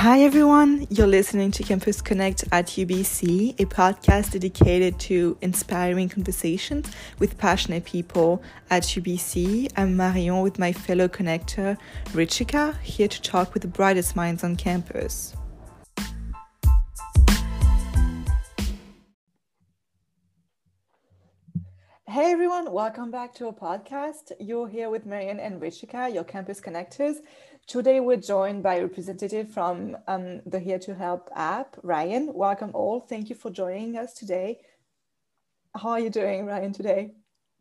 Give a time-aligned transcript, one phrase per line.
[0.00, 0.86] Hi, everyone.
[0.88, 7.84] You're listening to Campus Connect at UBC, a podcast dedicated to inspiring conversations with passionate
[7.84, 9.70] people at UBC.
[9.76, 11.76] I'm Marion with my fellow connector,
[12.14, 15.36] Richika, here to talk with the brightest minds on campus.
[22.08, 24.32] Hey everyone, welcome back to our podcast.
[24.40, 27.18] You're here with Marion and Richika, your campus connectors.
[27.70, 32.34] Today we're joined by a representative from um, the Here to Help app, Ryan.
[32.34, 32.98] Welcome all.
[32.98, 34.58] Thank you for joining us today.
[35.76, 37.12] How are you doing, Ryan, today?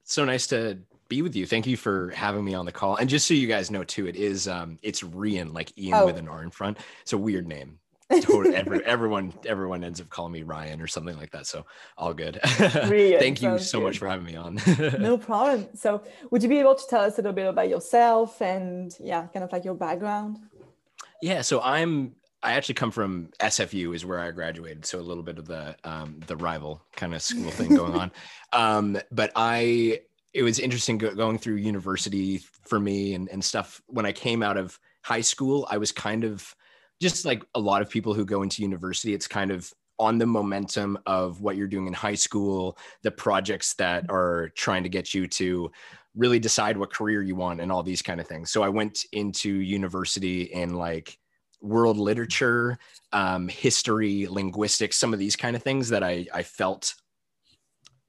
[0.06, 1.46] So nice to be with you.
[1.46, 2.96] Thank you for having me on the call.
[2.96, 6.06] And just so you guys know too, it is um it's Rian, like Ian oh.
[6.08, 6.80] with an R in front.
[7.04, 7.78] It's a weird name
[8.10, 11.48] totally every, everyone everyone ends up calling me Ryan or something like that.
[11.48, 11.66] So
[11.98, 12.40] all good.
[12.44, 13.86] Thank you so good.
[13.86, 14.60] much for having me on.
[15.00, 15.68] no problem.
[15.76, 19.28] So would you be able to tell us a little bit about yourself and yeah,
[19.28, 20.38] kind of like your background?
[21.22, 25.24] Yeah, so I'm I actually come from SFU is where I graduated, so a little
[25.24, 28.12] bit of the um, the rival kind of school thing going on.
[28.54, 30.02] Um, but I
[30.34, 33.82] it was interesting go- going through university for me and, and stuff.
[33.88, 36.56] When I came out of high school, I was kind of
[37.02, 40.26] just like a lot of people who go into university, it's kind of on the
[40.26, 45.14] momentum of what you're doing in high school, the projects that are trying to get
[45.14, 45.70] you to
[46.16, 48.50] really decide what career you want and all these kind of things.
[48.50, 51.18] So I went into university in like
[51.62, 52.78] world literature,
[53.12, 56.96] um, history, linguistics, some of these kind of things that I, I felt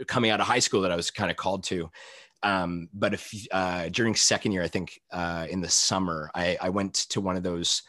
[0.07, 1.91] coming out of high school that I was kind of called to.
[2.43, 6.71] Um, but if uh, during second year, I think uh, in the summer, I, I
[6.71, 7.83] went to one of those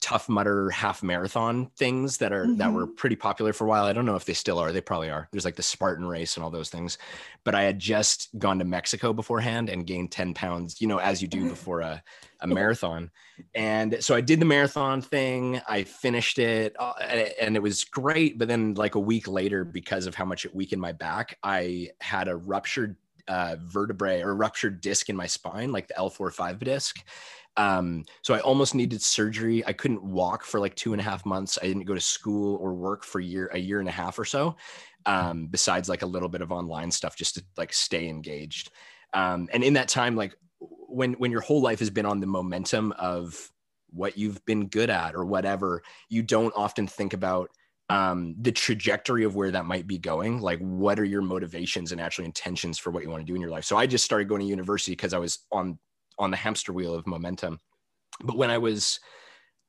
[0.00, 2.58] tough mudder half marathon things that are mm-hmm.
[2.58, 2.94] that were mm-hmm.
[2.94, 3.84] pretty popular for a while.
[3.84, 4.70] I don't know if they still are.
[4.70, 5.28] They probably are.
[5.32, 6.98] There's like the Spartan race and all those things.
[7.44, 11.22] But I had just gone to Mexico beforehand and gained 10 pounds, you know, as
[11.22, 12.02] you do before a,
[12.40, 13.10] a marathon.
[13.54, 15.60] And so I did the marathon thing.
[15.66, 16.92] I finished it uh,
[17.40, 18.38] and it was great.
[18.38, 21.90] But then like a week later, because of how much it weakened my back, I
[22.00, 22.96] had a ruptured
[23.28, 27.04] uh, vertebrae or ruptured disc in my spine, like the L4-5 disc.
[27.56, 29.64] Um, so I almost needed surgery.
[29.66, 31.58] I couldn't walk for like two and a half months.
[31.62, 34.18] I didn't go to school or work for a year, a year and a half
[34.18, 34.56] or so.
[35.06, 38.70] Um, besides like a little bit of online stuff just to like stay engaged.
[39.12, 42.26] Um, and in that time, like when when your whole life has been on the
[42.26, 43.50] momentum of
[43.90, 47.50] what you've been good at or whatever, you don't often think about
[47.88, 50.40] um, the trajectory of where that might be going.
[50.40, 53.40] Like, what are your motivations and actually intentions for what you want to do in
[53.40, 53.64] your life?
[53.64, 55.78] So I just started going to university because I was on
[56.18, 57.60] on the hamster wheel of momentum.
[58.22, 59.00] But when I was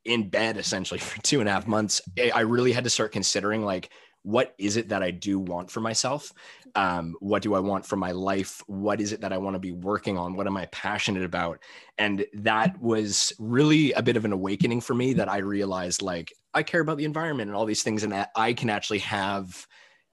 [0.04, 3.64] in bed essentially for two and a half months, I really had to start considering
[3.64, 3.90] like,
[4.22, 6.32] what is it that I do want for myself?
[6.74, 8.62] Um, what do I want for my life?
[8.66, 10.34] What is it that I want to be working on?
[10.34, 11.60] What am I passionate about?
[11.96, 16.32] And that was really a bit of an awakening for me that I realized like
[16.52, 19.66] I care about the environment and all these things, and that I can actually have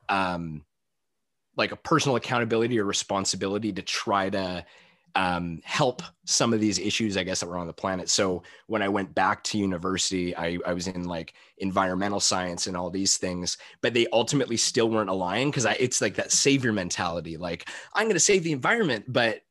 [0.08, 0.64] um,
[1.58, 4.66] like a personal accountability or responsibility to try to
[5.16, 8.10] um, help some of these issues, I guess, that were on the planet.
[8.10, 12.76] So when I went back to university, I, I was in like environmental science and
[12.76, 17.38] all these things, but they ultimately still weren't aligned because it's like that savior mentality,
[17.38, 19.42] like I'm going to save the environment, but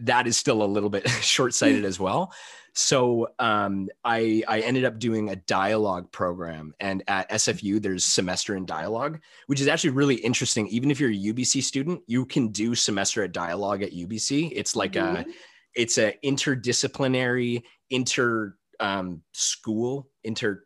[0.00, 2.32] that is still a little bit short sighted as well.
[2.74, 8.54] So um, I, I ended up doing a dialogue program, and at SFU there's semester
[8.54, 10.68] in dialogue, which is actually really interesting.
[10.68, 14.52] Even if you're a UBC student, you can do semester at dialogue at UBC.
[14.54, 15.28] It's like mm-hmm.
[15.28, 15.34] a
[15.74, 20.64] it's a interdisciplinary inter um, school inter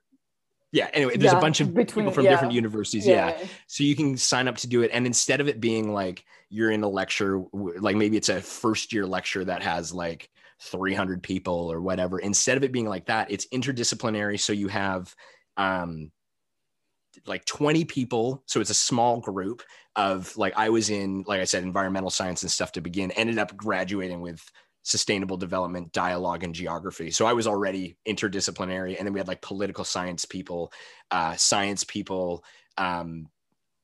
[0.73, 2.31] yeah anyway there's yeah, a bunch of between, people from yeah.
[2.31, 3.29] different universities yeah.
[3.39, 3.47] yeah.
[3.67, 6.71] so you can sign up to do it and instead of it being like you're
[6.71, 10.29] in a lecture like maybe it's a first year lecture that has like
[10.61, 15.15] 300 people or whatever instead of it being like that it's interdisciplinary so you have
[15.57, 16.11] um
[17.27, 19.63] like 20 people so it's a small group
[19.97, 23.39] of like i was in like i said environmental science and stuff to begin ended
[23.39, 24.51] up graduating with
[24.83, 29.41] sustainable development dialogue and geography so i was already interdisciplinary and then we had like
[29.41, 30.73] political science people
[31.11, 32.45] uh, science people
[32.79, 33.29] um,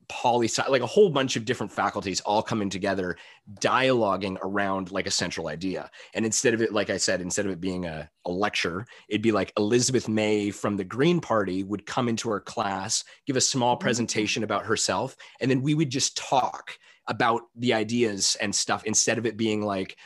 [0.09, 3.17] poli like a whole bunch of different faculties all coming together
[3.61, 7.53] dialoguing around like a central idea and instead of it like i said instead of
[7.53, 11.85] it being a, a lecture it'd be like elizabeth may from the green party would
[11.85, 13.83] come into our class give a small mm-hmm.
[13.83, 19.19] presentation about herself and then we would just talk about the ideas and stuff instead
[19.19, 19.97] of it being like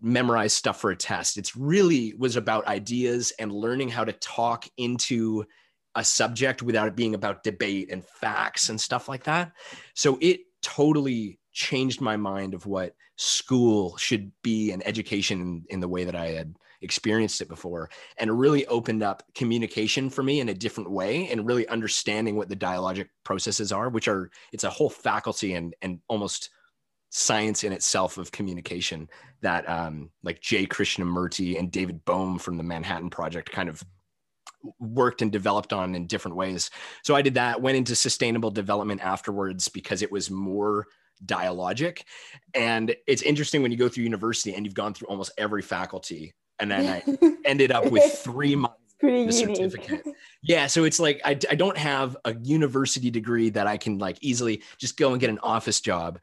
[0.00, 4.68] memorize stuff for a test it's really was about ideas and learning how to talk
[4.76, 5.44] into
[5.94, 9.52] a subject without it being about debate and facts and stuff like that.
[9.94, 15.80] So it totally changed my mind of what school should be and education in, in
[15.80, 17.88] the way that I had experienced it before
[18.18, 22.48] and really opened up communication for me in a different way and really understanding what
[22.48, 26.50] the dialogic processes are which are it's a whole faculty and and almost
[27.16, 29.08] science in itself of communication
[29.40, 33.80] that um, like Jay Krishnamurti and David Bohm from the Manhattan Project kind of
[34.80, 36.70] worked and developed on in different ways.
[37.04, 40.88] So I did that, went into sustainable development afterwards because it was more
[41.24, 42.02] dialogic.
[42.52, 46.34] And it's interesting when you go through university and you've gone through almost every faculty
[46.58, 50.04] and then I ended up with three months pretty certificate.
[50.42, 54.18] Yeah, so it's like I, I don't have a university degree that I can like
[54.20, 56.18] easily just go and get an office job,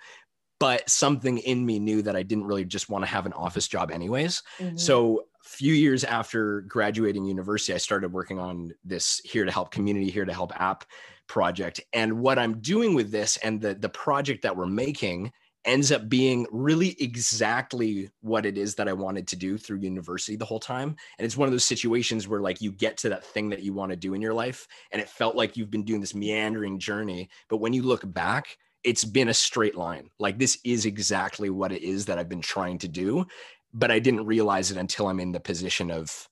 [0.61, 3.67] but something in me knew that I didn't really just want to have an office
[3.67, 4.43] job anyways.
[4.59, 4.77] Mm-hmm.
[4.77, 9.71] So a few years after graduating university, I started working on this here to help
[9.71, 10.85] community, here to help app
[11.25, 11.81] project.
[11.93, 15.33] And what I'm doing with this and the the project that we're making
[15.65, 20.35] ends up being really exactly what it is that I wanted to do through university
[20.35, 20.95] the whole time.
[21.17, 23.73] And it's one of those situations where like you get to that thing that you
[23.73, 26.77] want to do in your life and it felt like you've been doing this meandering
[26.77, 30.09] journey, but when you look back, it's been a straight line.
[30.19, 33.25] Like this is exactly what it is that I've been trying to do,
[33.73, 36.27] but I didn't realize it until I'm in the position of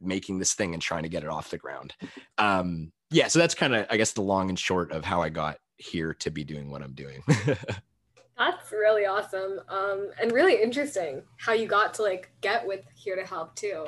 [0.00, 1.94] making this thing and trying to get it off the ground.
[2.38, 5.28] Um yeah, so that's kind of I guess the long and short of how I
[5.28, 7.22] got here to be doing what I'm doing.
[8.36, 9.60] That's really awesome.
[9.68, 13.86] Um, and really interesting how you got to like get with Here to Help too.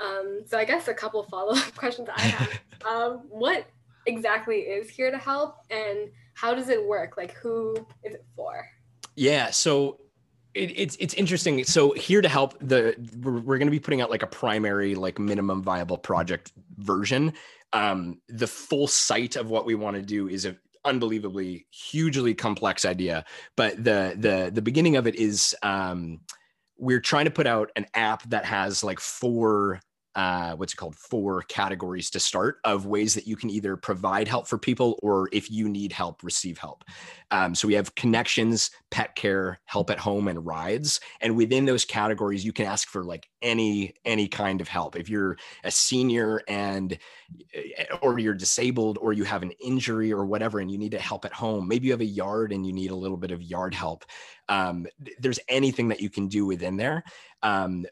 [0.00, 2.60] Um, so I guess a couple follow-up questions I have.
[2.86, 3.66] um, what
[4.06, 6.10] exactly is Here to Help and
[6.42, 7.16] how does it work?
[7.16, 8.66] Like who is it for?
[9.14, 10.00] Yeah, so
[10.54, 11.62] it, it's it's interesting.
[11.64, 14.96] So here to help the we're, we're going to be putting out like a primary
[14.96, 17.32] like minimum viable project version.
[17.72, 22.84] Um, the full site of what we want to do is a unbelievably hugely complex
[22.84, 23.24] idea
[23.56, 26.18] but the the the beginning of it is um
[26.76, 29.78] we're trying to put out an app that has like four
[30.14, 34.28] uh, what's it called four categories to start of ways that you can either provide
[34.28, 36.84] help for people or if you need help receive help.
[37.30, 41.00] Um, so we have connections pet care help at home and rides.
[41.20, 44.96] And within those categories you can ask for like any any kind of help.
[44.96, 46.98] If you're a senior and
[47.54, 50.98] eh, or you're disabled or you have an injury or whatever and you need to
[50.98, 53.42] help at home maybe you have a yard and you need a little bit of
[53.42, 54.04] yard help
[54.48, 54.86] um,
[55.18, 57.04] there's anything that you can do within there.
[57.42, 57.86] Um,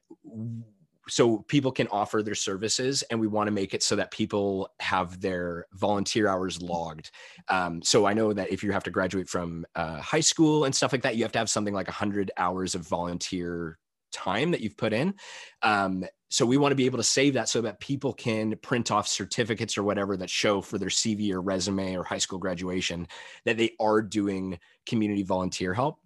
[1.10, 4.70] so people can offer their services and we want to make it so that people
[4.80, 7.10] have their volunteer hours logged.
[7.48, 10.74] Um, so i know that if you have to graduate from uh, high school and
[10.74, 13.78] stuff like that you have to have something like 100 hours of volunteer
[14.12, 15.14] time that you've put in.
[15.62, 18.90] Um, so we want to be able to save that so that people can print
[18.90, 23.06] off certificates or whatever that show for their cv or resume or high school graduation
[23.44, 25.98] that they are doing community volunteer help.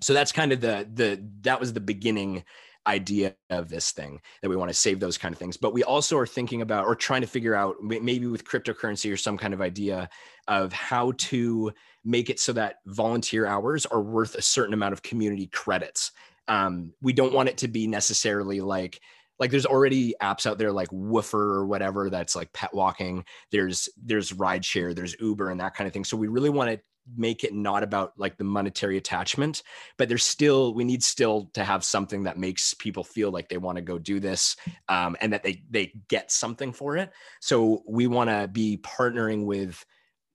[0.00, 2.44] So that's kind of the the that was the beginning
[2.86, 5.82] idea of this thing that we want to save those kind of things but we
[5.82, 9.54] also are thinking about or trying to figure out maybe with cryptocurrency or some kind
[9.54, 10.08] of idea
[10.48, 11.72] of how to
[12.04, 16.12] make it so that volunteer hours are worth a certain amount of community credits
[16.48, 19.00] um, we don't want it to be necessarily like
[19.38, 23.24] like there's already apps out there like Woofer or whatever that's like pet walking.
[23.50, 26.04] There's there's rideshare, there's Uber and that kind of thing.
[26.04, 26.80] So we really want to
[27.16, 29.62] make it not about like the monetary attachment
[29.96, 33.58] but there's still we need still to have something that makes people feel like they
[33.58, 34.56] want to go do this
[34.88, 37.12] um, and that they they get something for it.
[37.40, 39.84] So we want to be partnering with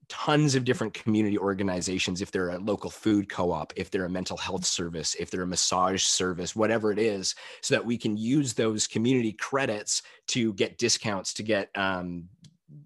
[0.10, 4.36] tons of different community organizations if they're a local food co-op if they're a mental
[4.36, 8.54] health service if they're a massage service whatever it is so that we can use
[8.54, 12.28] those community credits to get discounts to get um,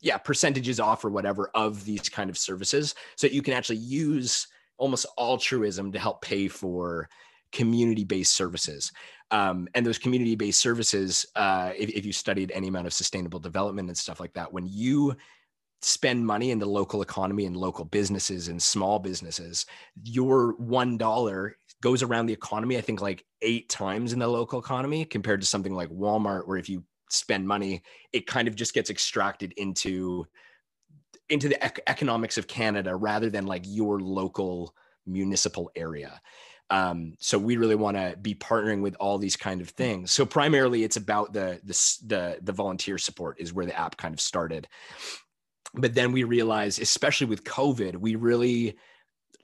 [0.01, 2.95] yeah percentages off or whatever of these kind of services.
[3.15, 7.09] So you can actually use almost altruism to help pay for
[7.51, 8.91] community-based services.
[9.31, 13.89] Um, and those community-based services uh, if, if you studied any amount of sustainable development
[13.89, 15.15] and stuff like that when you
[15.81, 19.65] spend money in the local economy and local businesses and small businesses
[20.03, 24.59] your one dollar goes around the economy i think like eight times in the local
[24.59, 26.83] economy compared to something like walmart where if you
[27.15, 27.81] spend money
[28.13, 30.25] it kind of just gets extracted into
[31.29, 36.19] into the ec- economics of canada rather than like your local municipal area.
[36.71, 40.11] Um, so we really want to be partnering with all these kind of things.
[40.11, 41.73] So primarily it's about the, the
[42.07, 44.67] the the volunteer support is where the app kind of started.
[45.75, 48.77] But then we realized especially with covid we really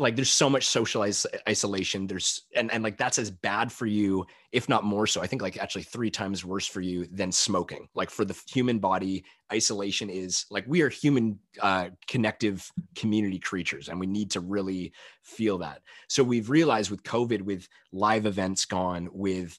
[0.02, 2.08] like there's so much social is- isolation.
[2.08, 5.42] There's and, and like that's as bad for you if not more so i think
[5.42, 7.88] like actually three times worse for you than smoking.
[7.96, 13.90] Like for the human body isolation is like we are human uh, connective community creatures
[13.90, 14.92] and we need to really
[15.24, 15.82] feel that.
[16.08, 19.58] So we've realized with covid with live events gone with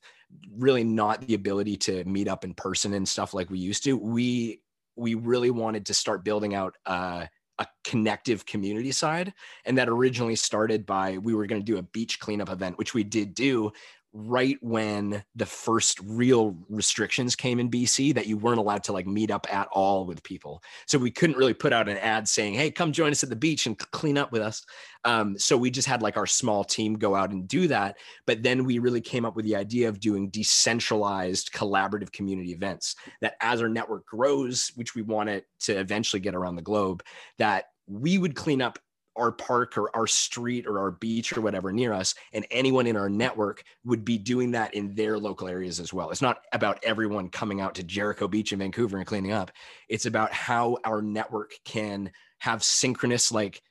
[0.56, 3.96] really not the ability to meet up in person and stuff like we used to
[3.96, 4.60] we
[4.96, 7.26] we really wanted to start building out uh
[7.62, 9.32] a connective community side.
[9.64, 12.94] And that originally started by we were going to do a beach cleanup event, which
[12.94, 13.72] we did do
[14.12, 19.06] right when the first real restrictions came in BC that you weren't allowed to like
[19.06, 20.62] meet up at all with people.
[20.86, 23.36] So we couldn't really put out an ad saying, "Hey, come join us at the
[23.36, 24.64] beach and clean up with us."
[25.04, 27.96] Um, so we just had like our small team go out and do that.
[28.26, 32.96] But then we really came up with the idea of doing decentralized collaborative community events.
[33.20, 37.02] That as our network grows, which we want it to eventually get around the globe,
[37.38, 38.78] that we would clean up
[39.16, 42.96] our park or our street or our beach or whatever near us and anyone in
[42.96, 46.10] our network would be doing that in their local areas as well.
[46.10, 49.50] It's not about everyone coming out to jericho beach in vancouver and cleaning up.
[49.88, 53.62] It's about how our network can have synchronous like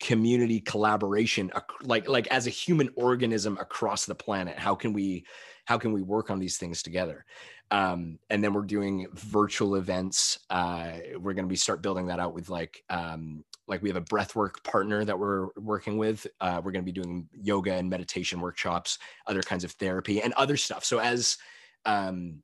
[0.00, 1.50] community collaboration
[1.82, 4.58] like like as a human organism across the planet.
[4.58, 5.24] How can we
[5.64, 7.24] how can we work on these things together
[7.70, 12.20] um, and then we're doing virtual events uh, we're going to be start building that
[12.20, 16.26] out with like um, like we have a breathwork partner that we're working with.
[16.40, 20.32] Uh, we're going to be doing yoga and meditation workshops, other kinds of therapy, and
[20.34, 20.84] other stuff.
[20.84, 21.38] So as
[21.86, 22.42] um,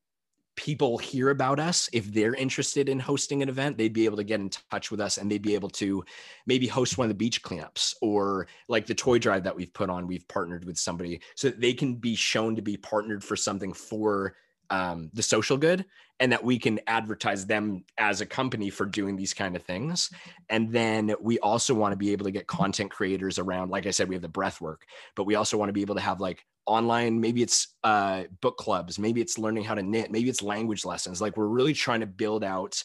[0.57, 4.25] people hear about us, if they're interested in hosting an event, they'd be able to
[4.25, 6.05] get in touch with us and they'd be able to
[6.47, 9.91] maybe host one of the beach cleanups or like the toy drive that we've put
[9.91, 10.07] on.
[10.07, 13.73] We've partnered with somebody so that they can be shown to be partnered for something
[13.73, 14.35] for
[14.71, 15.85] um, the social good
[16.21, 20.11] and that we can advertise them as a company for doing these kind of things.
[20.51, 23.91] And then we also want to be able to get content creators around like i
[23.91, 26.21] said we have the breath work but we also want to be able to have
[26.21, 30.43] like online maybe it's uh, book clubs maybe it's learning how to knit maybe it's
[30.43, 31.21] language lessons.
[31.21, 32.83] Like we're really trying to build out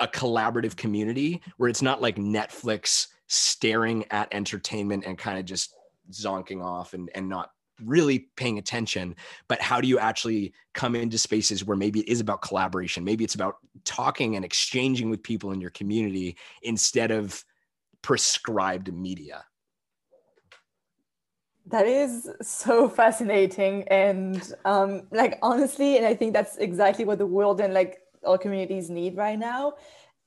[0.00, 5.74] a collaborative community where it's not like netflix staring at entertainment and kind of just
[6.10, 7.50] zonking off and, and not
[7.84, 9.14] really paying attention
[9.48, 13.04] but how do you actually come into spaces where maybe it is about collaboration?
[13.04, 17.44] Maybe it's about talking and exchanging with people in your community instead of
[18.02, 19.44] prescribed media.
[21.66, 23.86] That is so fascinating.
[23.88, 28.38] And um like honestly and i think that's exactly what the world and like all
[28.38, 29.74] communities need right now.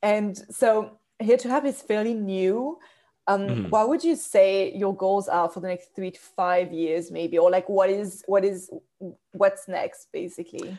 [0.02, 2.78] And so here to help is fairly new
[3.28, 3.70] um, mm-hmm.
[3.70, 7.38] what would you say your goals are for the next three to five years maybe?
[7.38, 8.70] Or like what is what is
[9.32, 10.78] what's next basically?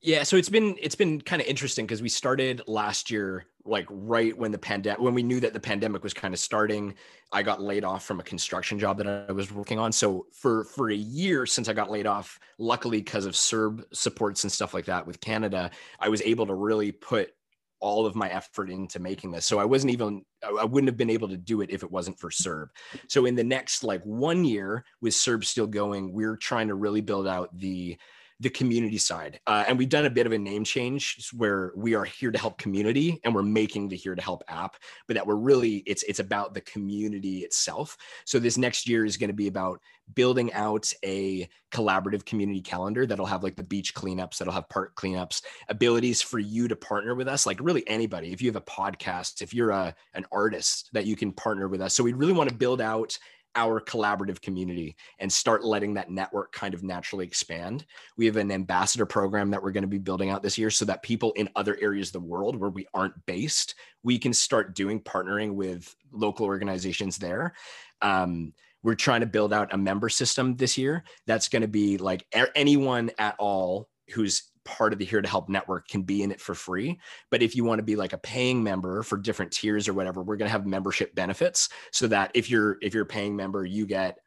[0.00, 3.86] Yeah so it's been it's been kind of interesting because we started last year like
[3.90, 6.94] right when the pandemic when we knew that the pandemic was kind of starting
[7.32, 9.92] i got laid off from a construction job that i was working on.
[9.92, 14.44] So for for a year since i got laid off luckily because of CERB supports
[14.44, 15.70] and stuff like that with canada
[16.00, 17.34] i was able to really put
[17.80, 19.46] all of my effort into making this.
[19.46, 22.18] So I wasn't even, I wouldn't have been able to do it if it wasn't
[22.18, 22.68] for CERB.
[23.08, 27.00] So in the next like one year with CERB still going, we're trying to really
[27.00, 27.96] build out the
[28.40, 29.40] the community side.
[29.46, 32.38] Uh, and we've done a bit of a name change where we are here to
[32.38, 34.76] help community and we're making the here to help app,
[35.08, 37.96] but that we're really, it's, it's about the community itself.
[38.24, 39.80] So this next year is going to be about
[40.14, 44.94] building out a collaborative community calendar that'll have like the beach cleanups, that'll have park
[44.94, 48.32] cleanups, abilities for you to partner with us, like really anybody.
[48.32, 51.80] If you have a podcast, if you're a, an artist that you can partner with
[51.80, 51.92] us.
[51.92, 53.18] So we really want to build out
[53.54, 57.84] our collaborative community and start letting that network kind of naturally expand.
[58.16, 60.84] We have an ambassador program that we're going to be building out this year so
[60.84, 64.74] that people in other areas of the world where we aren't based, we can start
[64.74, 67.54] doing partnering with local organizations there.
[68.02, 68.52] Um,
[68.82, 72.24] we're trying to build out a member system this year that's going to be like
[72.54, 76.40] anyone at all who's part of the Here to Help network can be in it
[76.40, 77.00] for free.
[77.30, 80.22] But if you want to be like a paying member for different tiers or whatever,
[80.22, 83.64] we're going to have membership benefits so that if you're if you're a paying member,
[83.64, 84.18] you get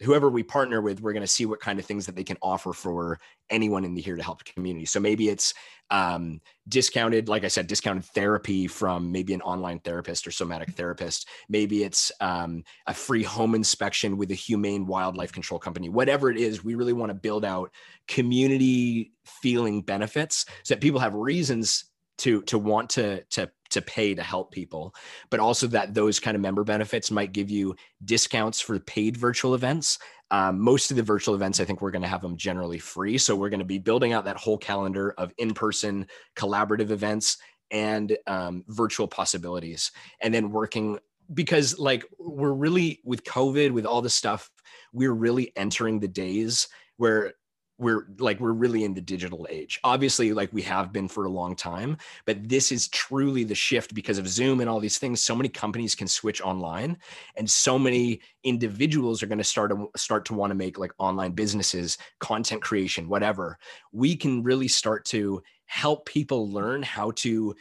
[0.00, 2.38] whoever we partner with, we're going to see what kind of things that they can
[2.42, 3.18] offer for
[3.50, 4.86] anyone in the Here to Help community.
[4.86, 5.54] So maybe it's
[5.90, 11.28] um, discounted, like I said, discounted therapy from maybe an online therapist or somatic therapist.
[11.48, 15.88] Maybe it's um, a free home inspection with a humane wildlife control company.
[15.88, 17.70] Whatever it is, we really want to build out
[18.08, 21.84] community feeling benefits so that people have reasons
[22.18, 24.94] to to want to to to pay to help people
[25.30, 29.54] but also that those kind of member benefits might give you discounts for paid virtual
[29.54, 29.98] events.
[30.30, 33.18] Um, most of the virtual events i think we're going to have them generally free.
[33.18, 37.36] So we're going to be building out that whole calendar of in-person collaborative events
[37.70, 39.90] and um, virtual possibilities
[40.20, 40.98] and then working
[41.34, 44.50] because like we're really with COVID, with all this stuff,
[44.92, 47.32] we're really entering the days where
[47.78, 49.80] we're like we're really in the digital age.
[49.84, 53.94] Obviously like we have been for a long time but this is truly the shift
[53.94, 55.22] because of zoom and all these things.
[55.22, 56.98] So many companies can switch online
[57.36, 60.92] and so many individuals are going to start to start to want to make like
[60.98, 63.58] online businesses content creation whatever.
[63.92, 67.54] We can really start to help people learn how to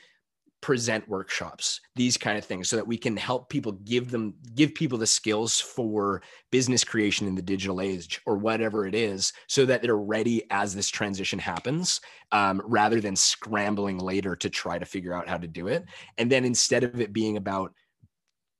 [0.62, 4.74] present workshops these kind of things so that we can help people give them give
[4.76, 9.66] people the skills for business creation in the digital age or whatever it is so
[9.66, 12.00] that they're ready as this transition happens
[12.32, 15.84] um, rather than scrambling later to try to figure out how to do it.
[16.18, 17.74] And then instead of it being about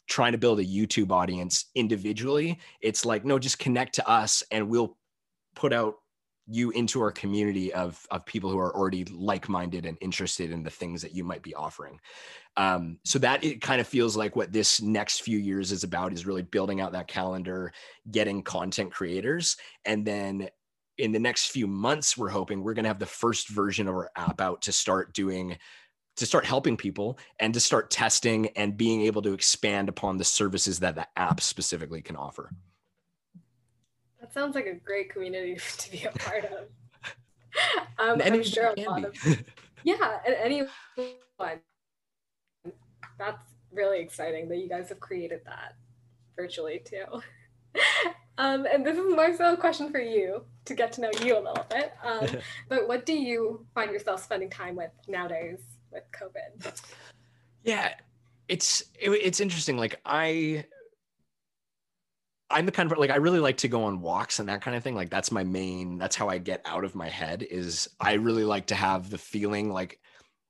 [0.08, 4.68] trying to build a youtube audience individually it's like no just connect to us and
[4.68, 4.98] we'll
[5.56, 6.01] put out
[6.48, 10.70] you into our community of of people who are already like-minded and interested in the
[10.70, 12.00] things that you might be offering.
[12.58, 16.14] Um, so that it kind of feels like what this next few years is about
[16.14, 17.72] is really building out that calendar
[18.10, 19.56] getting content creators
[19.86, 20.50] and then
[20.98, 23.96] in the next few months we're hoping we're going to have the first version of
[23.96, 25.58] our app out to start doing
[26.18, 30.24] to start helping people and to start testing and being able to expand upon the
[30.24, 32.52] services that the app specifically can offer
[34.32, 36.68] that sounds like a great community to be a part of.
[38.00, 39.16] um, I'm sure a lot of
[39.84, 40.70] yeah, and anyone.
[43.18, 45.76] That's really exciting that you guys have created that
[46.36, 47.22] virtually too.
[48.38, 51.38] um, and this is more so a question for you to get to know you
[51.38, 51.94] a little bit.
[52.04, 52.28] Um,
[52.68, 55.60] but what do you find yourself spending time with nowadays
[55.92, 56.82] with COVID?
[57.64, 57.94] Yeah,
[58.48, 59.78] it's it, it's interesting.
[59.78, 60.66] Like I
[62.52, 64.76] I'm the kind of like I really like to go on walks and that kind
[64.76, 64.96] of thing.
[64.96, 65.98] Like that's my main.
[65.98, 67.44] That's how I get out of my head.
[67.50, 70.00] Is I really like to have the feeling like,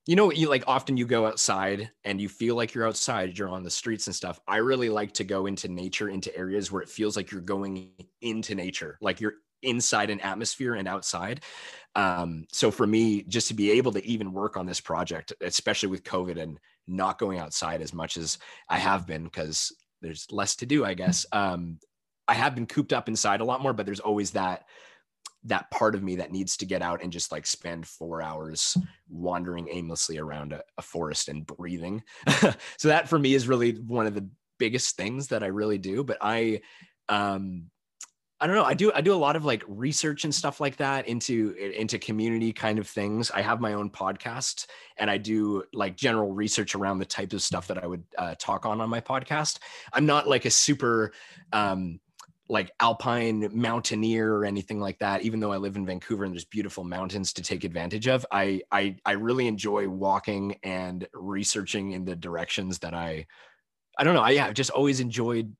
[0.06, 3.38] you know, you like often you go outside and you feel like you're outside.
[3.38, 4.40] You're on the streets and stuff.
[4.48, 7.90] I really like to go into nature, into areas where it feels like you're going
[8.20, 11.42] into nature, like you're inside an atmosphere and outside.
[11.94, 15.88] Um, so for me, just to be able to even work on this project, especially
[15.88, 20.56] with COVID and not going outside as much as I have been, because there's less
[20.56, 21.26] to do, I guess.
[21.30, 21.78] Um,
[22.32, 24.64] I have been cooped up inside a lot more, but there's always that
[25.44, 28.74] that part of me that needs to get out and just like spend four hours
[29.10, 32.02] wandering aimlessly around a, a forest and breathing.
[32.78, 34.26] so that for me is really one of the
[34.58, 36.02] biggest things that I really do.
[36.02, 36.62] But I
[37.10, 37.66] um
[38.40, 38.64] I don't know.
[38.64, 41.98] I do I do a lot of like research and stuff like that into into
[41.98, 43.30] community kind of things.
[43.30, 47.42] I have my own podcast and I do like general research around the type of
[47.42, 49.58] stuff that I would uh, talk on on my podcast.
[49.92, 51.12] I'm not like a super
[51.52, 52.00] um
[52.52, 56.44] like alpine mountaineer or anything like that even though i live in vancouver and there's
[56.44, 62.04] beautiful mountains to take advantage of i i, I really enjoy walking and researching in
[62.04, 63.26] the directions that i
[63.98, 65.56] i don't know i yeah, i've just always enjoyed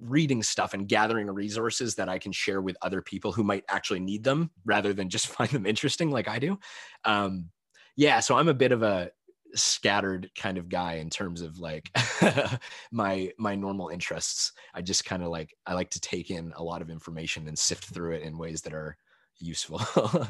[0.00, 4.00] reading stuff and gathering resources that i can share with other people who might actually
[4.00, 6.58] need them rather than just find them interesting like i do.
[7.04, 7.50] Um
[7.96, 9.12] yeah so i'm a bit of a
[9.54, 11.90] scattered kind of guy in terms of like
[12.92, 14.52] my my normal interests.
[14.74, 17.58] I just kind of like i like to take in a lot of information and
[17.58, 18.96] sift through it in ways that are
[19.38, 19.80] useful.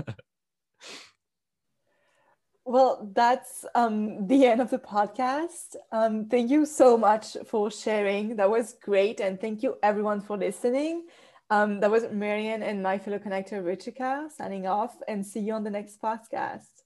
[2.67, 5.77] Well that's um, the end of the podcast.
[5.93, 8.37] Um, thank you so much for sharing.
[8.37, 11.05] That was great and thank you everyone for listening.
[11.51, 15.63] Um, that was marian and my fellow connector richika signing off and see you on
[15.63, 16.84] the next podcast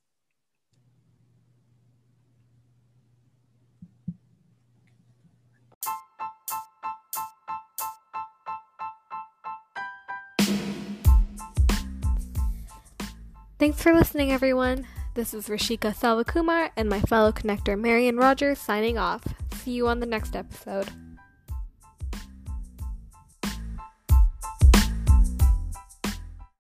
[13.59, 14.87] Thanks for listening, everyone.
[15.15, 19.25] This is Rashika Salvakumar and my fellow connector Marian Rogers signing off.
[19.53, 20.89] See you on the next episode.